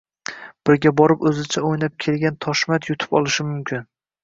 birga 0.69 0.91
borib 1.01 1.25
o‘zicha 1.31 1.63
o‘ynab 1.69 1.95
kelgan 2.07 2.41
Toshmat 2.47 2.91
yutib 2.91 3.17
olishi 3.21 3.49
mumkin. 3.53 3.89